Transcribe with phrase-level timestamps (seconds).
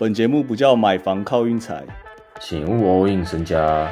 [0.00, 1.84] 本节目不叫买房靠运财，
[2.40, 3.90] 请勿 all in 身家。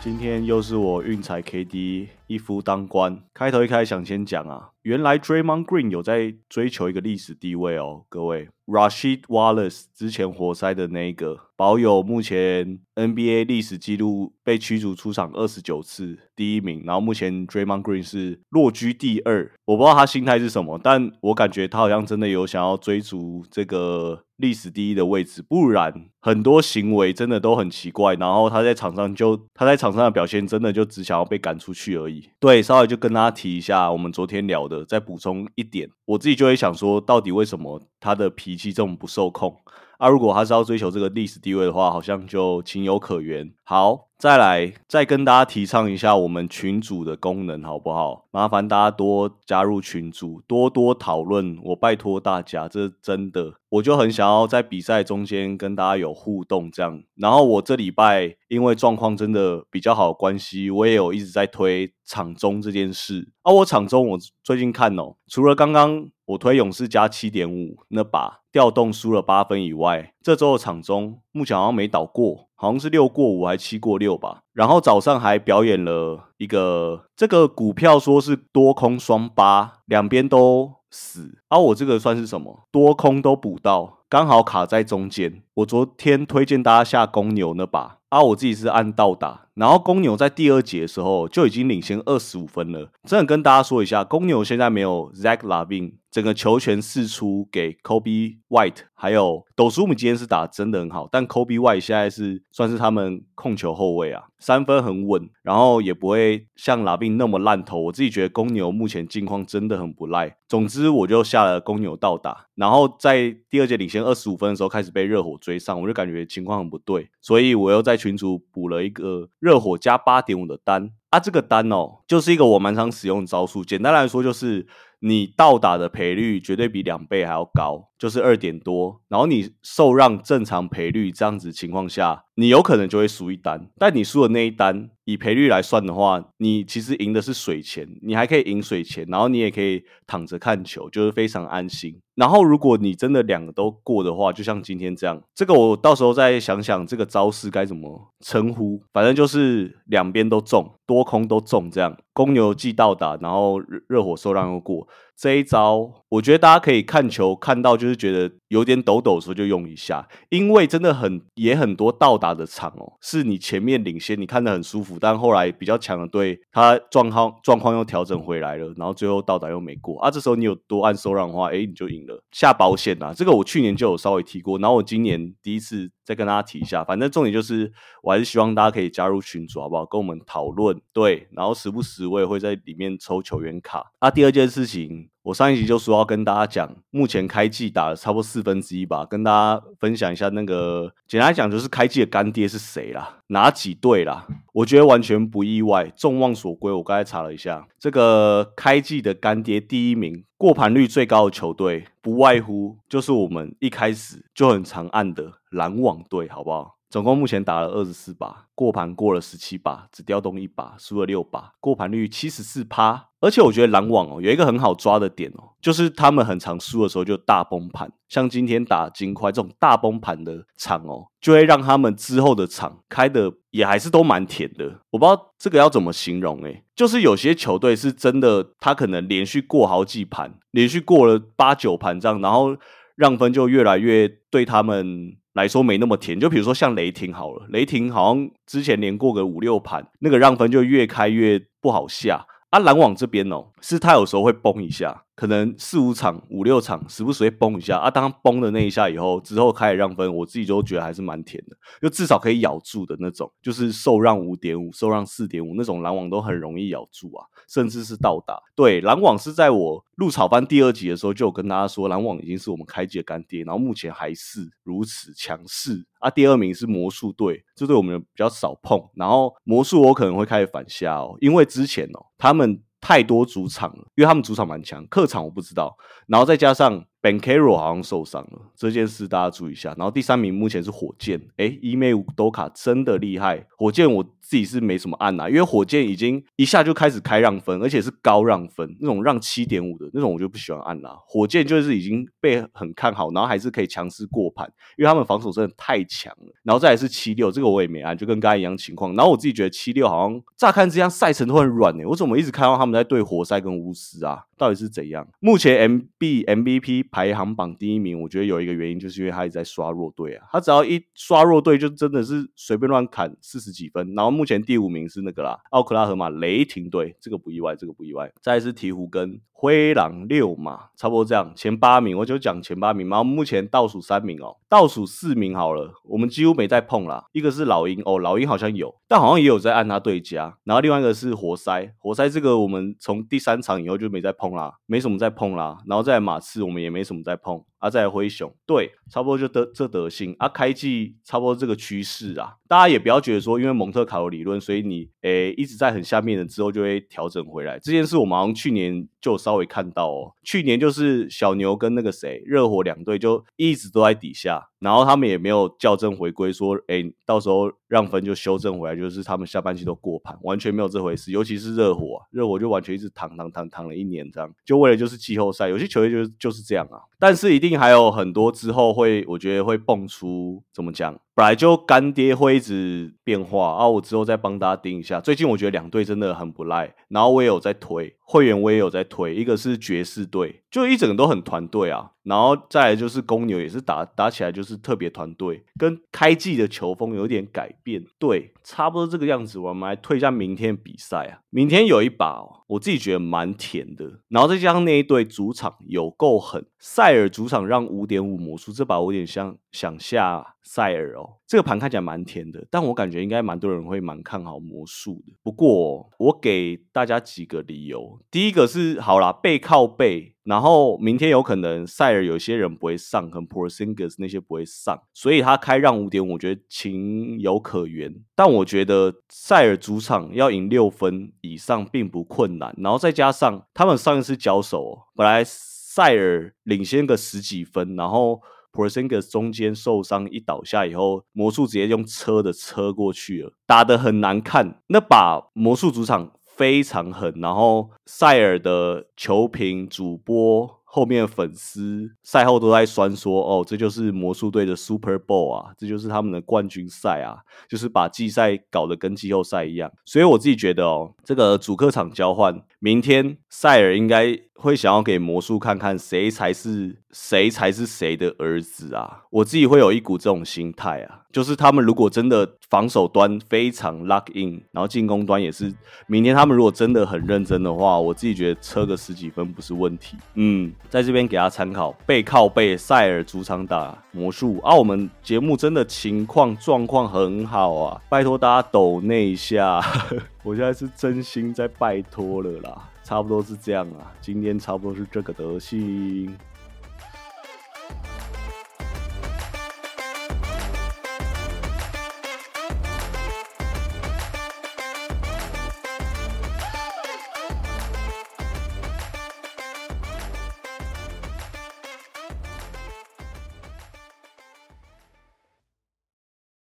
[0.00, 3.18] 今天又是我运财 KD 一夫当关。
[3.34, 19.52] 开头一开想先讲啊，原来 Draymond Green 有在追求一个历史地位哦，各位 Rashid Wallace 之前活塞的那个保有目前 NBA 历史纪录被驱逐出场二十九次第一名，然后目前 Draymond Green 是落居第二。
[19.66, 28.14] 我不知道他心态是什么，但我感觉他好像真的有想要追逐这个历史第一的位置，不然很多行为真的都很奇怪。
[28.14, 32.30] 然后他在场上就他在场上的表现真的就只想要被赶出去而已。
[32.40, 39.56] 对，稍微就跟大家提一下，我们昨天聊的，再补充一点，我自己就会想说，到底为什么他的脾气这么不受控？
[40.02, 43.52] 啊，如果他是要追求这个历史地位的话，好像就情有可原。
[43.62, 48.26] 好，再来再跟大家提倡一下我们群主的功能，好不好？
[48.32, 57.00] 麻烦大家多加入群组，多多讨论，我拜托大家，这是真的，我就很想要在比赛中间跟大家有互动，这样。
[57.14, 63.28] 然后我这礼拜因为状况真的比较好关系，我也有一直在推场中这件事。
[63.42, 74.42] 啊，我场中我最近看哦，除了刚刚我推勇士加七点五那把调动输了八分以外，这周的场中目前好像没倒过，好像是六过五还七过六吧。
[74.52, 81.38] 然后早上还表演了一个这个股票说是多空双八，两边都死。
[81.48, 82.68] 啊，我这个算是什么？
[82.70, 85.42] 多空都补到，刚好卡在中间。
[85.54, 88.00] 我昨天推荐大家下公牛那把。
[88.10, 92.90] 啊，我自己是按倒打，然后公牛在第二节的时候就已经领先二十五分了。
[93.04, 107.84] 真的跟大家说一下，公牛现在没有 Zach Lavin，整个球权释出给 Kobe White，还有斗叔姆今天是打真的很好，但 Kobe White 现在是算是他们控球后卫啊，三分很稳，然后也不会像 Lavin 那么烂投。
[107.84, 110.36] 我自己觉得公牛目前境况真的很不赖。
[110.46, 123.64] 总之，我就下了公牛倒打，然后在第二节领先二十五分的时候开始被热火追上，我就感觉情况很不对，所以我又在群主补了一个热火加八点五的单啊，这个单哦，就是一个我蛮常使用的招数。
[123.64, 124.64] 简单来说，就是
[125.04, 133.68] 你倒打的赔率绝对比两倍还要高，就是二点多，然后你受让正常赔率这样子情况下，你有可能就会输一单。
[133.78, 142.00] 但你输的那一单，以赔率来算的话，你其实赢的是水钱，你还可以赢水钱，然后你也可以躺着看球，就是非常安心。
[142.14, 154.86] 然后如果你真的两个都过的话，就像今天这样，这个我到时候再想想这个招式该怎么称呼，反正就是两边都中，多空都中，这样公牛既到达，然后热热火受让又过。
[155.16, 172.20] 这一招，我觉得大家可以看球看到，就是觉得有点抖抖的时候就用一下，因为真的很也很多到达的场哦，是你前面领先，你看得很舒服，但后来比较强的队，他状况状况又调整回来了，然后最后到达又没过啊，这时候你有多按收让的话，哎，你就赢了。
[172.32, 177.70] 下保险啊，这个我去年就有稍微提过，然后我今年第一次再跟大家提一下，反正重点就是
[178.02, 179.86] 我还是希望大家可以加入群组，好不好？
[179.86, 183.92] 跟我们讨论，对，然后时不时我也会在里面抽球员卡。
[184.00, 185.11] 啊，第二件事情。
[185.24, 194.26] 我上一集就说要跟大家讲，目前开季打了差不多四分之一吧，跟大家分享一下那个，简单讲就是开季的干爹是谁啦，哪几队啦？
[194.52, 196.72] 我觉得完全不意外，众望所归。
[196.72, 206.78] 我刚才查了一下，这个开季的干爹第一名，过盘率最高的球队，不外乎就是我们一开始就很常按的篮网队，好不好？
[206.92, 213.08] 总共目前打了二十四把，过盘过了十七把，只调动一把，输了六把，过盘率七十四趴。
[213.18, 224.80] 而且我觉得篮网哦有一个很好抓的点哦，就是他们很常输的时候就大崩盘，像今天打金块这种大崩盘的场哦，就会让他们之后的场开的也还是都蛮甜的。
[224.90, 232.54] 我不知道这个要怎么形容诶，就是有些球队是真的，他可能连续过好几盘，连续过了八九盘这样，然后
[232.96, 235.16] 让分就越来越对他们。
[235.34, 242.26] 来说没那么甜，就比如说像雷霆好了，雷霆好像之前连过个五六盘，那个让分就越开越不好下。
[242.50, 247.78] 啊，篮网这边哦，是他有时候会崩一下，可能四五场、五六场，时不时会崩一下。
[247.78, 258.36] 啊，当崩的那一下以后，之后开始让分，我自己就觉得还是蛮甜的，就至少可以咬住的那种，就是受让五点五、受让四点五那种篮网都很容易咬住啊，甚至是到达。
[258.56, 265.86] 对，篮网是在我入草班第二集的时候就有跟大家说，篮网已经是我们开季的干爹，然后目前还是如此强势。
[266.00, 268.82] 啊，第二名是魔术队，这对我们比较少碰。
[268.96, 275.74] 然后魔术我可能会开始反下哦，因为之前哦他们太多主场了，因为他们主场蛮强，客场我不知道。
[276.06, 279.74] 然后再加上 Ben Carol 好像受伤了，这件事大家注意一下。
[279.76, 283.44] 然后第三名目前是火箭，哎，伊梅乌多卡真的厉害。
[283.58, 290.96] 火箭我自己是没什么按啊，因为火箭已经一下就开始开让分，而且是高让分，那种让七点五的那种我就不喜欢按啦。
[291.04, 294.46] 火箭就是已经被很看好，然后还是可以强势过盘，
[294.78, 296.32] 因为他们防守真的太强了。
[296.44, 298.94] 然后再来是七六，这个我也没按，就跟刚才一样情况。
[298.94, 304.26] 然后我自己觉得七六好像乍看之下赛程都很软诶，我怎么一直看到他们在对活塞跟巫师啊？
[304.38, 305.06] 到底是怎样？
[305.20, 313.94] 目前 M B M V P 排行榜第一名，我觉得有一个原因就是因为他一直在刷弱队啊，他只要一刷弱队就真的是随便乱砍四十几分。
[313.94, 318.12] 然后目前第五名是那个啦，奥克拉荷马雷霆队，这个不意外，这个不意外。
[318.20, 321.32] 再是鹈鹕跟灰狼六嘛，差不多这样。
[321.34, 327.06] 前八名我就讲前八名嘛，目前倒数三名哦，倒数四名好了，我们几乎没再碰啦。
[327.12, 330.36] 一个是老鹰哦，老鹰好像有，但好像也有在按他对家。
[330.44, 335.58] 然后另外一个是活塞，活塞这个我们从第三场以后就没再碰啦，没什么再碰啦。
[335.66, 337.44] 然后再马刺我们也没什么在碰。
[337.62, 340.28] 啊，再灰熊，对，差不多就得这德性啊。
[340.28, 347.60] 开季差不多这个趋势啊，大家也不要觉得说，因为蒙特卡罗理论，所以你诶一直在很下面的之后就会调整回来。
[347.60, 361.12] 这件事我们好像去年就稍微看到哦，去年就是小牛跟那个谁热火两队就一直都在底下，然后他们也没有校正回归，说诶到时候让分就修正回来，就是他们下半季都过盘，完全没有这回事。
[361.12, 365.48] 尤其是热火，热火就完全一直躺躺躺躺了一年这样，就为了就是季后赛。
[365.48, 367.51] 有些球队就就是这样啊，但是一定。
[367.56, 370.98] 还有很多之后会，我觉得会蹦出怎么讲？
[371.14, 375.00] 本来就干爹会一直变化啊，我之后再帮大家盯一下。
[375.00, 381.90] 最近我觉得两队真的很不赖，然后我也有在推会员，我也有在推，一个是爵士队，就一整个都很团队啊。
[382.02, 387.84] 然后再来就是公牛，也是打打起来就是特别团队，跟开季的球风有点改变。
[387.98, 389.38] 对，差不多这个样子。
[389.38, 401.18] 我们来推一下明天比赛啊，明天有一把哦我自己觉得蛮甜的，然后再加上那一队主场有够狠，塞尔主场让五点五魔术，这把我有点像想下塞尔哦。
[401.26, 405.14] 这个盘看起来蛮甜的，但我感觉应该蛮多人会蛮看好魔术的。
[405.22, 417.94] 不过我给大家几个理由，第一个是好啦，背靠背，然后明天有可能塞尔有些人不会上，可能 Porzingis 那些不会上，所以他开让五点，我觉得情有可原。
[418.14, 428.20] 但我觉得塞尔主场要赢六分以上并不困难，然后再加上他们上一次交手，本来塞尔领先个十几分，然后。
[428.52, 434.60] P o r z i n g s 中间受伤一倒下以后，魔术直接用车的车过去了，打得很难看。
[434.68, 440.62] 那把魔术主场非常狠，然后塞尔的球评主播。
[440.74, 459.02] 后面的粉丝赛后都在酸说：“哦，这就是魔术队的 Super Bowl 啊，这就是他们的冠军赛啊，就是把季赛搞得跟季后赛一样。”所以我自己觉得哦，这个主客场交换，明天塞尔应该会想要给魔术看看谁才是谁才是谁的儿子啊！
[459.10, 465.52] 我自己会有一股这种心态啊，就是他们如果真的防守端非常 lock in，然后进攻端也是，
[465.86, 469.96] 明天他们如果真的很认真的话，我自己觉得车个十几分不是问题。
[470.14, 470.52] 嗯。
[470.68, 474.54] 在这边给他参考，背靠背塞尔主场打魔术啊！
[474.54, 479.60] 我们节目真的情况状况很好啊，拜托大家抖那一下，
[480.24, 486.16] 我现在是真心在拜托了啦，差不多是这样啊，今天差不多是这个德行。